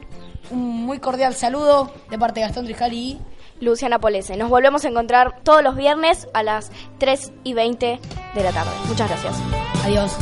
un 0.50 0.86
muy 0.86 1.00
cordial 1.00 1.36
saludo 1.36 1.92
de 2.10 2.18
parte 2.18 2.40
de 2.40 2.46
Gastón 2.46 2.64
Trijali 2.64 3.20
y 3.60 3.66
Luciana 3.66 4.00
Polese. 4.00 4.38
Nos 4.38 4.50
volvemos 4.50 4.86
a 4.86 4.88
encontrar 4.88 5.42
todos 5.44 5.62
los 5.62 5.76
viernes 5.76 6.30
a 6.34 6.42
las 6.42 6.72
3 7.00 7.34
y 7.44 7.52
20 7.54 8.00
de 8.34 8.44
la 8.44 8.52
tarde. 8.54 8.72
Muchas 8.88 9.10
gracias. 9.10 9.36
adiós. 9.84 10.16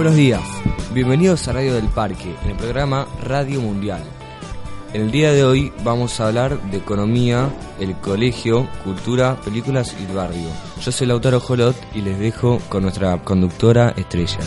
Buenos 0.00 0.16
días, 0.16 0.40
bienvenidos 0.94 1.46
a 1.46 1.52
Radio 1.52 1.74
del 1.74 1.88
Parque, 1.88 2.34
en 2.42 2.52
el 2.52 2.56
programa 2.56 3.06
Radio 3.22 3.60
Mundial. 3.60 4.02
En 4.94 5.02
el 5.02 5.10
día 5.10 5.30
de 5.30 5.44
hoy 5.44 5.74
vamos 5.84 6.18
a 6.18 6.28
hablar 6.28 6.58
de 6.70 6.78
economía, 6.78 7.50
el 7.78 7.94
colegio, 7.96 8.66
cultura, 8.82 9.36
películas 9.44 9.94
y 10.00 10.06
el 10.06 10.16
barrio. 10.16 10.48
Yo 10.80 10.90
soy 10.90 11.06
Lautaro 11.06 11.38
Jolot 11.38 11.76
y 11.94 12.00
les 12.00 12.18
dejo 12.18 12.60
con 12.70 12.84
nuestra 12.84 13.18
conductora 13.22 13.90
Estrella. 13.90 14.38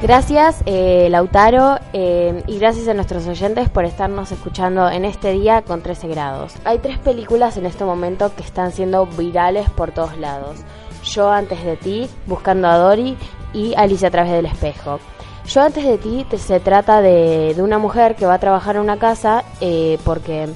Gracias, 0.00 0.62
eh, 0.66 1.08
Lautaro, 1.10 1.80
eh, 1.92 2.44
y 2.46 2.58
gracias 2.60 2.86
a 2.86 2.94
nuestros 2.94 3.26
oyentes 3.26 3.68
por 3.68 3.84
estarnos 3.84 4.30
escuchando 4.30 4.88
en 4.88 5.04
este 5.04 5.32
día 5.32 5.62
con 5.62 5.82
13 5.82 6.06
grados. 6.06 6.54
Hay 6.64 6.78
tres 6.78 7.00
películas 7.00 7.56
en 7.56 7.66
este 7.66 7.84
momento 7.84 8.32
que 8.36 8.44
están 8.44 8.70
siendo 8.70 9.06
virales 9.06 9.68
por 9.70 9.90
todos 9.90 10.16
lados. 10.18 10.58
Yo 11.04 11.30
antes 11.30 11.64
de 11.64 11.76
ti, 11.76 12.08
Buscando 12.26 12.68
a 12.68 12.76
Dory 12.78 13.16
y 13.52 13.74
Alicia 13.74 14.08
a 14.08 14.10
través 14.10 14.32
del 14.32 14.46
espejo. 14.46 14.98
Yo 15.46 15.60
antes 15.62 15.84
de 15.84 15.98
ti 15.98 16.26
se 16.38 16.58
trata 16.58 17.02
de, 17.02 17.52
de 17.54 17.62
una 17.62 17.78
mujer 17.78 18.16
que 18.16 18.26
va 18.26 18.34
a 18.34 18.38
trabajar 18.38 18.76
en 18.76 18.82
una 18.82 18.98
casa 18.98 19.44
eh, 19.60 19.98
porque 20.04 20.48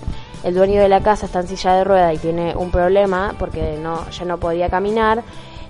el 0.44 0.54
dueño 0.54 0.80
de 0.80 0.88
la 0.88 1.02
casa 1.02 1.26
está 1.26 1.40
en 1.40 1.48
silla 1.48 1.74
de 1.74 1.84
rueda 1.84 2.14
y 2.14 2.18
tiene 2.18 2.56
un 2.56 2.70
problema 2.70 3.34
porque 3.38 3.78
no, 3.80 4.08
ya 4.08 4.24
no 4.24 4.38
podía 4.38 4.70
caminar 4.70 5.22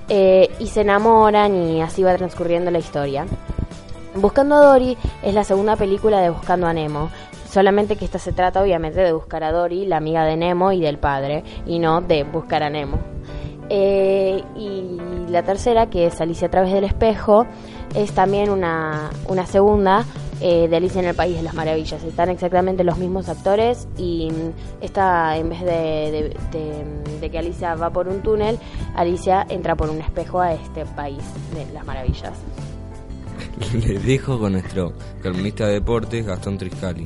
eh, 0.09 0.51
y 0.59 0.69
se 0.69 0.83
enamoran 0.83 1.55
y 1.55 1.83
así 1.83 2.03
va 2.03 2.17
transcurriendo 2.17 2.71
la 2.71 2.79
historia. 2.79 3.27
Buscando 4.15 4.57
a 4.57 4.67
Dory 4.67 4.97
es 5.23 5.35
la 5.35 5.45
segunda 5.45 5.77
película 5.77 6.21
de 6.21 6.31
Buscando 6.31 6.67
a 6.67 6.73
Nemo. 6.73 7.11
Solamente 7.51 7.97
que 7.97 8.05
esta 8.05 8.19
se 8.19 8.33
trata 8.33 8.63
obviamente 8.63 9.01
de 9.01 9.13
buscar 9.13 9.43
a 9.43 9.53
Dory, 9.53 9.87
la 9.87 9.97
amiga 9.97 10.25
de 10.25 10.37
Nemo 10.37 10.71
y 10.73 10.81
del 10.81 10.99
padre, 10.99 11.45
y 11.67 11.79
no 11.79 12.01
de 12.01 12.25
buscar 12.25 12.63
a 12.63 12.71
Nemo. 12.71 12.99
Eh, 13.71 14.43
y 14.57 14.97
la 15.31 15.43
tercera, 15.43 15.91
que 15.91 16.07
es 16.07 16.21
Alicia 16.21 16.49
a 16.49 16.51
través 16.51 16.73
del 16.73 16.85
espejo, 16.85 17.47
es 17.95 18.13
también 18.13 18.51
una, 18.51 19.11
una 19.29 19.45
segunda 19.47 20.05
eh, 20.41 20.69
de 20.69 20.77
Alicia 20.77 21.01
en 21.03 21.09
el 21.09 21.15
País 21.15 21.37
de 21.37 21.43
las 21.43 21.55
Maravillas. 21.55 22.03
Están 22.03 22.31
exactamente 22.31 22.85
los 22.85 22.97
mismos 22.99 23.29
actores 23.29 23.89
y 23.99 24.31
mm, 24.31 24.83
esta, 24.85 25.37
en 25.37 25.49
vez 25.51 25.61
de, 25.61 25.67
de- 25.73 26.37
de- 26.59 27.19
de 27.21 27.31
que 27.31 27.39
Alicia 27.39 27.75
va 27.75 27.91
por 27.91 28.09
un 28.09 28.21
túnel, 28.23 28.59
Alicia 28.95 29.45
entra 29.49 29.75
por 29.77 29.91
un 29.91 30.01
espejo 30.01 30.41
a 30.41 30.53
este 30.55 30.85
país 30.87 31.19
de 31.55 31.67
las 31.75 31.85
maravillas. 31.85 32.33
Les 33.87 34.05
dejo 34.07 34.39
con 34.39 34.53
nuestro 34.53 34.93
columnista 35.23 35.67
de 35.67 35.75
deportes, 35.75 36.25
Gastón 36.27 36.57
Triscali. 36.59 37.05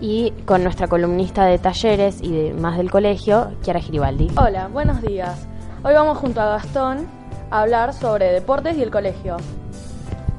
Y 0.00 0.30
con 0.46 0.62
nuestra 0.62 0.88
columnista 0.88 1.44
de 1.44 1.58
talleres 1.58 2.20
y 2.22 2.32
de 2.32 2.54
más 2.54 2.78
del 2.78 2.90
colegio, 2.90 3.50
Chiara 3.62 3.80
Giribaldi. 3.80 4.28
Hola, 4.36 4.68
buenos 4.68 5.02
días. 5.02 5.46
Hoy 5.82 5.94
vamos 5.94 6.18
junto 6.18 6.42
a 6.42 6.50
Gastón 6.50 7.06
a 7.50 7.62
hablar 7.62 7.94
sobre 7.94 8.32
deportes 8.32 8.76
y 8.76 8.82
el 8.82 8.90
colegio. 8.90 9.38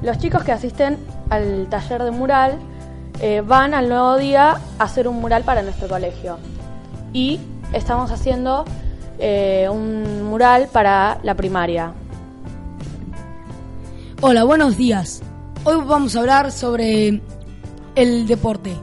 Los 0.00 0.18
chicos 0.18 0.44
que 0.44 0.52
asisten 0.52 0.98
al 1.30 1.66
taller 1.68 2.04
de 2.04 2.12
mural 2.12 2.60
eh, 3.20 3.40
van 3.44 3.74
al 3.74 3.88
nuevo 3.88 4.18
día 4.18 4.60
a 4.78 4.84
hacer 4.84 5.08
un 5.08 5.20
mural 5.20 5.42
para 5.42 5.62
nuestro 5.62 5.88
colegio. 5.88 6.38
Y 7.12 7.40
estamos 7.72 8.12
haciendo 8.12 8.64
eh, 9.18 9.66
un 9.68 10.22
mural 10.22 10.68
para 10.70 11.18
la 11.24 11.34
primaria. 11.34 11.92
Hola, 14.20 14.44
buenos 14.44 14.76
días. 14.76 15.22
Hoy 15.64 15.74
vamos 15.84 16.14
a 16.14 16.20
hablar 16.20 16.52
sobre 16.52 17.20
el 17.96 18.28
deporte. 18.28 18.76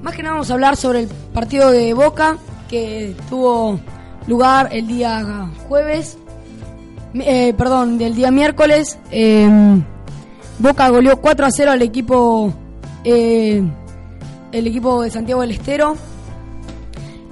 Más 0.00 0.14
que 0.14 0.22
nada 0.22 0.34
vamos 0.34 0.50
a 0.52 0.54
hablar 0.54 0.76
sobre 0.76 1.00
el 1.00 1.08
partido 1.08 1.72
de 1.72 1.92
Boca 1.92 2.38
que 2.68 3.16
tuvo 3.28 3.80
lugar 4.26 4.68
el 4.72 4.86
día 4.86 5.50
jueves, 5.68 6.18
eh, 7.14 7.54
perdón, 7.56 7.98
del 7.98 8.14
día 8.14 8.30
miércoles. 8.30 8.98
Eh, 9.10 9.48
Boca 10.58 10.88
goleó 10.88 11.20
4 11.20 11.46
a 11.46 11.50
0 11.50 11.72
al 11.72 11.82
equipo, 11.82 12.52
eh, 13.02 13.62
el 14.52 14.66
equipo 14.66 15.02
de 15.02 15.10
Santiago 15.10 15.40
del 15.40 15.50
Estero, 15.50 15.96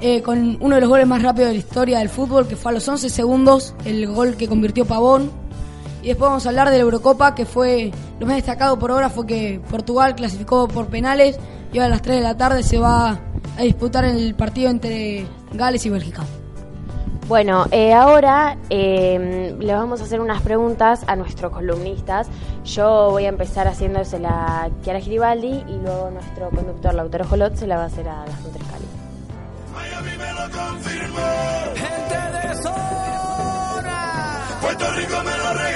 eh, 0.00 0.22
con 0.22 0.58
uno 0.60 0.74
de 0.74 0.80
los 0.80 0.90
goles 0.90 1.06
más 1.06 1.22
rápidos 1.22 1.48
de 1.48 1.54
la 1.54 1.58
historia 1.60 1.98
del 2.00 2.08
fútbol, 2.08 2.48
que 2.48 2.56
fue 2.56 2.72
a 2.72 2.74
los 2.74 2.88
11 2.88 3.08
segundos, 3.08 3.74
el 3.84 4.08
gol 4.08 4.36
que 4.36 4.48
convirtió 4.48 4.84
Pavón. 4.84 5.30
Y 6.02 6.08
después 6.08 6.28
vamos 6.28 6.44
a 6.44 6.48
hablar 6.48 6.70
de 6.70 6.78
la 6.78 6.82
Eurocopa, 6.82 7.36
que 7.36 7.46
fue 7.46 7.92
lo 8.18 8.26
más 8.26 8.36
destacado 8.36 8.76
por 8.78 8.90
ahora 8.90 9.08
fue 9.08 9.26
que 9.26 9.60
Portugal 9.70 10.16
clasificó 10.16 10.66
por 10.66 10.88
penales 10.88 11.38
y 11.72 11.78
ahora 11.78 11.86
a 11.86 11.90
las 11.90 12.02
3 12.02 12.16
de 12.16 12.22
la 12.22 12.36
tarde 12.36 12.62
se 12.64 12.78
va 12.78 13.20
a 13.56 13.62
disputar 13.62 14.04
el 14.04 14.34
partido 14.34 14.70
entre 14.70 15.26
Gales 15.52 15.86
y 15.86 15.90
Bélgica. 15.90 16.24
Bueno, 17.28 17.66
eh, 17.70 17.94
ahora 17.94 18.58
eh, 18.68 19.54
le 19.58 19.72
vamos 19.72 20.00
a 20.00 20.04
hacer 20.04 20.20
unas 20.20 20.42
preguntas 20.42 21.04
a 21.06 21.16
nuestros 21.16 21.52
columnistas. 21.52 22.28
Yo 22.64 23.10
voy 23.10 23.24
a 23.26 23.28
empezar 23.28 23.68
haciéndosela 23.68 24.64
a 24.64 24.70
Chiara 24.82 25.00
Giribaldi 25.00 25.64
y 25.68 25.78
luego 25.78 26.10
nuestro 26.10 26.50
conductor 26.50 26.94
Lautaro 26.94 27.24
Jolot 27.24 27.54
se 27.54 27.66
la 27.66 27.76
va 27.76 27.84
a 27.84 27.86
hacer 27.86 28.08
a 28.08 28.24
Gastón 28.26 28.52
Trescali. 28.52 28.84
Gente 31.74 32.48
de 32.48 32.62
zona. 32.62 34.40
Puerto 34.60 34.84
Rico 34.92 35.22
me 35.24 35.36
lo 35.38 35.71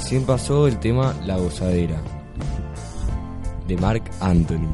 Recién 0.00 0.24
pasó 0.24 0.66
el 0.66 0.80
tema 0.80 1.14
La 1.26 1.36
Gozadera, 1.36 2.00
de 3.68 3.76
Mark 3.76 4.02
Anthony. 4.20 4.66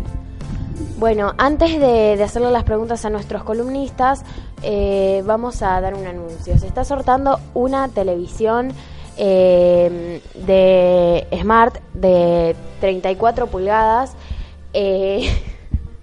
Bueno, 0.99 1.35
antes 1.37 1.81
de, 1.81 2.23
hacerle 2.23 2.53
las 2.53 2.62
preguntas 2.62 3.05
a 3.05 3.11
nuestros 3.11 3.43
columnistas, 3.43 4.25
eh, 4.62 5.25
vamos 5.27 5.62
a 5.62 5.81
dar 5.81 5.95
un 5.95 6.07
anuncio. 6.07 6.57
Se 6.59 6.69
está 6.69 6.85
sortando 6.85 7.41
una 7.55 7.89
televisión 7.89 8.69
eh, 9.19 10.23
de 10.47 11.27
Smart 11.41 11.81
de 11.93 12.55
34 12.81 13.49
pulgadas, 13.49 14.15
eh, 14.75 15.29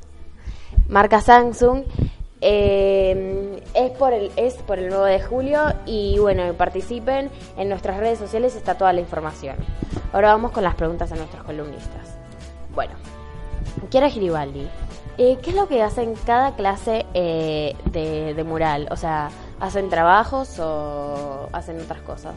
marca 0.90 1.22
Samsung. 1.22 1.86
Es 3.74 3.92
por 3.92 4.14
el 4.14 4.32
es 4.36 4.56
por 4.56 4.80
el 4.80 4.90
9 4.90 5.12
de 5.12 5.22
julio 5.22 5.74
y 5.86 6.20
bueno 6.20 6.54
participen 6.54 7.30
en 7.58 7.70
nuestras 7.70 7.98
redes 7.98 8.20
sociales 8.20 8.56
está 8.56 8.76
toda 8.76 8.94
la 8.94 9.00
información 9.00 9.56
ahora 10.12 10.30
vamos 10.30 10.52
con 10.52 10.64
las 10.64 10.76
preguntas 10.76 11.12
a 11.12 11.16
nuestros 11.16 11.44
columnistas 11.44 12.18
bueno 12.74 12.94
Kiara 13.90 14.10
Giribaldi, 14.10 14.68
eh, 15.18 15.38
¿qué 15.42 15.52
es 15.52 15.56
lo 15.56 15.68
que 15.68 15.82
hacen 15.82 16.16
cada 16.26 16.56
clase 16.56 17.06
eh, 17.14 17.76
de, 17.92 18.44
mural? 18.44 18.88
O 18.92 18.96
sea, 18.96 19.30
¿hacen 19.60 19.90
trabajos 19.90 20.60
o 20.60 21.50
hacen 21.52 21.80
otras 21.80 22.02
cosas? 22.02 22.36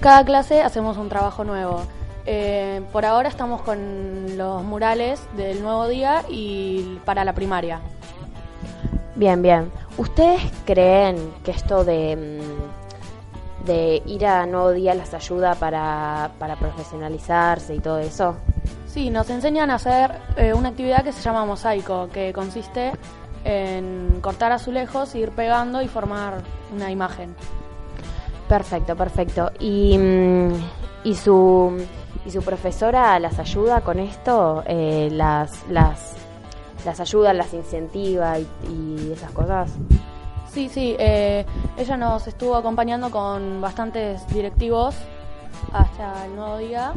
Cada 0.00 0.24
clase 0.24 0.62
hacemos 0.62 0.96
un 0.96 1.08
trabajo 1.08 1.44
nuevo. 1.44 1.82
Eh, 2.26 2.82
por 2.92 3.04
ahora 3.04 3.28
estamos 3.28 3.62
con 3.62 4.36
los 4.36 4.62
murales 4.62 5.20
del 5.36 5.62
nuevo 5.62 5.88
día 5.88 6.22
y 6.28 6.98
para 7.04 7.24
la 7.24 7.34
primaria. 7.34 7.80
Bien, 9.14 9.42
bien. 9.42 9.70
¿Ustedes 9.98 10.40
creen 10.64 11.16
que 11.44 11.50
esto 11.50 11.84
de, 11.84 12.16
mm, 12.16 13.66
de 13.66 14.02
ir 14.06 14.26
a 14.26 14.46
Nuevo 14.46 14.70
Día 14.70 14.94
les 14.94 15.12
ayuda 15.12 15.54
para, 15.54 16.30
para 16.38 16.56
profesionalizarse 16.56 17.74
y 17.74 17.80
todo 17.80 17.98
eso? 17.98 18.36
Sí, 18.86 19.10
nos 19.10 19.30
enseñan 19.30 19.70
a 19.70 19.74
hacer 19.76 20.12
eh, 20.36 20.52
una 20.54 20.70
actividad 20.70 21.04
que 21.04 21.12
se 21.12 21.22
llama 21.22 21.44
mosaico, 21.44 22.08
que 22.12 22.32
consiste 22.32 22.92
en 23.44 24.18
cortar 24.20 24.52
azulejos, 24.52 25.14
ir 25.14 25.30
pegando 25.30 25.80
y 25.82 25.88
formar 25.88 26.42
una 26.74 26.90
imagen. 26.90 27.34
Perfecto, 28.48 28.96
perfecto. 28.96 29.52
¿Y, 29.60 29.96
mm, 29.96 30.52
y, 31.04 31.14
su, 31.14 31.84
y 32.26 32.30
su 32.30 32.42
profesora 32.42 33.18
las 33.20 33.38
ayuda 33.38 33.80
con 33.82 33.98
esto? 34.00 34.64
Eh, 34.66 35.08
las, 35.12 35.64
las, 35.68 36.14
¿Las 36.84 37.00
ayuda, 37.00 37.32
las 37.32 37.52
incentiva 37.52 38.38
y, 38.38 38.46
y 38.68 39.12
esas 39.12 39.30
cosas? 39.32 39.70
Sí, 40.52 40.68
sí, 40.68 40.96
eh, 40.98 41.46
ella 41.76 41.96
nos 41.96 42.26
estuvo 42.26 42.56
acompañando 42.56 43.10
con 43.10 43.60
bastantes 43.60 44.26
directivos 44.28 44.96
hasta 45.72 46.26
el 46.26 46.34
nuevo 46.34 46.58
día, 46.58 46.92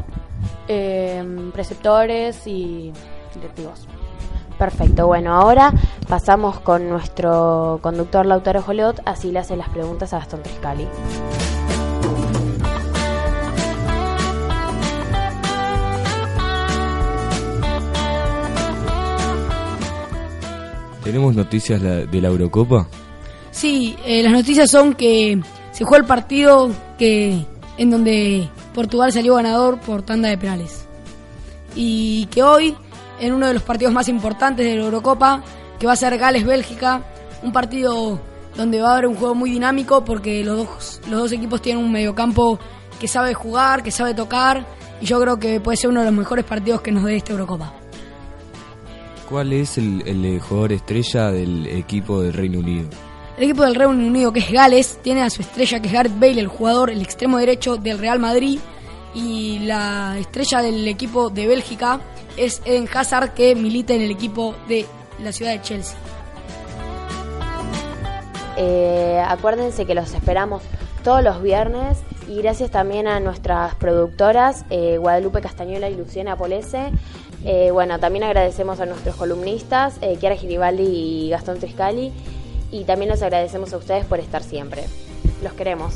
eh, 0.66 1.50
preceptores 1.52 2.46
y 2.46 2.92
directivos. 3.34 3.86
Perfecto, 4.58 5.06
bueno, 5.06 5.34
ahora 5.34 5.72
pasamos 6.08 6.60
con 6.60 6.88
nuestro 6.88 7.78
conductor 7.82 8.26
Lautaro 8.26 8.62
Jolot, 8.62 9.00
así 9.04 9.30
le 9.30 9.40
hace 9.40 9.56
las 9.56 9.68
preguntas 9.68 10.12
a 10.12 10.18
Gastón 10.18 10.42
Triscali. 10.42 10.88
¿Tenemos 21.04 21.36
noticias 21.36 21.82
de 21.82 22.20
la 22.22 22.28
Eurocopa? 22.28 22.88
Sí, 23.50 23.94
eh, 24.06 24.22
las 24.22 24.32
noticias 24.32 24.70
son 24.70 24.94
que 24.94 25.38
se 25.70 25.84
jugó 25.84 25.96
el 25.96 26.06
partido 26.06 26.70
que 26.98 27.44
en 27.76 27.90
donde 27.90 28.48
Portugal 28.72 29.12
salió 29.12 29.34
ganador 29.34 29.78
por 29.80 30.00
tanda 30.00 30.30
de 30.30 30.38
penales. 30.38 30.86
Y 31.76 32.24
que 32.26 32.42
hoy, 32.42 32.74
en 33.20 33.34
uno 33.34 33.46
de 33.46 33.52
los 33.52 33.62
partidos 33.62 33.92
más 33.92 34.08
importantes 34.08 34.64
de 34.64 34.76
la 34.76 34.84
Eurocopa, 34.84 35.42
que 35.78 35.86
va 35.86 35.92
a 35.92 35.96
ser 35.96 36.16
Gales-Bélgica, 36.16 37.02
un 37.42 37.52
partido 37.52 38.18
donde 38.56 38.80
va 38.80 38.88
a 38.88 38.92
haber 38.94 39.06
un 39.06 39.16
juego 39.16 39.34
muy 39.34 39.50
dinámico 39.50 40.06
porque 40.06 40.42
los 40.42 41.00
dos 41.06 41.32
equipos 41.32 41.60
tienen 41.60 41.84
un 41.84 41.92
mediocampo 41.92 42.58
que 42.98 43.08
sabe 43.08 43.34
jugar, 43.34 43.82
que 43.82 43.90
sabe 43.90 44.14
tocar, 44.14 44.64
y 45.02 45.04
yo 45.04 45.20
creo 45.20 45.38
que 45.38 45.60
puede 45.60 45.76
ser 45.76 45.90
uno 45.90 46.00
de 46.00 46.06
los 46.06 46.14
mejores 46.14 46.46
partidos 46.46 46.80
que 46.80 46.92
nos 46.92 47.04
dé 47.04 47.16
esta 47.16 47.32
Eurocopa. 47.32 47.83
¿Cuál 49.28 49.52
es 49.52 49.78
el, 49.78 50.02
el, 50.06 50.40
jugador 50.40 50.72
estrella 50.72 51.30
del 51.30 51.66
equipo 51.66 52.20
del 52.20 52.32
Reino 52.32 52.58
Unido? 52.58 52.88
El 53.36 53.44
equipo 53.44 53.64
del 53.64 53.74
Reino 53.74 53.92
Unido, 53.92 54.32
que 54.32 54.40
es 54.40 54.50
Gales, 54.50 54.98
tiene 55.02 55.22
a 55.22 55.30
su 55.30 55.42
estrella, 55.42 55.80
que 55.80 55.88
es 55.88 55.92
Gareth 55.92 56.18
Bale, 56.18 56.40
el 56.40 56.48
jugador, 56.48 56.90
el 56.90 57.02
extremo 57.02 57.38
derecho 57.38 57.76
del 57.76 57.98
Real 57.98 58.18
Madrid. 58.18 58.58
Y 59.14 59.60
la 59.60 60.18
estrella 60.18 60.60
del 60.60 60.86
equipo 60.88 61.30
de 61.30 61.46
Bélgica 61.46 62.00
es 62.36 62.60
Eden 62.64 62.88
Hazard, 62.92 63.32
que 63.34 63.54
milita 63.54 63.94
en 63.94 64.02
el 64.02 64.10
equipo 64.10 64.54
de 64.68 64.86
la 65.22 65.32
ciudad 65.32 65.52
de 65.52 65.62
Chelsea. 65.62 65.96
Eh, 68.56 69.22
acuérdense 69.26 69.84
que 69.84 69.94
los 69.94 70.12
esperamos 70.12 70.62
todos 71.02 71.22
los 71.22 71.42
viernes 71.42 71.98
y 72.28 72.40
gracias 72.40 72.70
también 72.70 73.06
a 73.06 73.20
nuestras 73.20 73.74
productoras 73.74 74.64
eh, 74.70 74.96
Guadalupe 74.96 75.40
Castañuela 75.40 75.90
y 75.90 75.96
Luciana 75.96 76.36
Polese. 76.36 76.90
Eh, 77.44 77.70
bueno, 77.70 77.98
también 78.00 78.24
agradecemos 78.24 78.80
a 78.80 78.86
nuestros 78.86 79.16
columnistas, 79.16 79.98
eh, 80.00 80.16
Chiara 80.18 80.36
Giribaldi 80.36 80.84
y 80.84 81.30
Gastón 81.30 81.58
Triscali. 81.58 82.12
Y 82.70 82.84
también 82.84 83.10
los 83.10 83.22
agradecemos 83.22 83.72
a 83.72 83.76
ustedes 83.76 84.04
por 84.06 84.18
estar 84.18 84.42
siempre. 84.42 84.84
Los 85.42 85.52
queremos. 85.52 85.94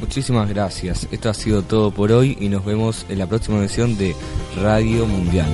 Muchísimas 0.00 0.48
gracias. 0.48 1.08
Esto 1.10 1.30
ha 1.30 1.34
sido 1.34 1.62
todo 1.62 1.90
por 1.90 2.12
hoy 2.12 2.36
y 2.40 2.48
nos 2.48 2.64
vemos 2.64 3.06
en 3.08 3.18
la 3.18 3.26
próxima 3.26 3.58
edición 3.58 3.96
de 3.96 4.14
Radio 4.60 5.06
Mundial. 5.06 5.48